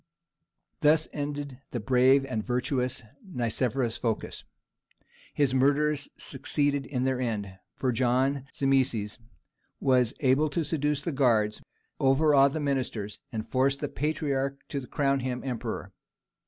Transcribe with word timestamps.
Thus 0.79 1.07
ended 1.13 1.61
the 1.69 1.79
brave 1.79 2.25
and 2.25 2.43
virtuous 2.43 3.03
Nicephorus 3.23 3.97
Phocas. 3.97 4.43
His 5.31 5.53
murderers 5.53 6.09
succeeded 6.17 6.87
in 6.87 7.03
their 7.03 7.21
end, 7.21 7.59
for 7.75 7.91
John 7.91 8.47
Zimisces 8.51 9.19
was 9.79 10.15
able 10.21 10.49
to 10.49 10.63
seduce 10.63 11.03
the 11.03 11.11
guards, 11.11 11.61
overawe 11.99 12.47
the 12.47 12.59
ministers, 12.59 13.19
and 13.31 13.47
force 13.47 13.77
the 13.77 13.89
patriarch 13.89 14.67
to 14.69 14.87
crown 14.87 15.19
him 15.19 15.43
emperor. 15.43 15.93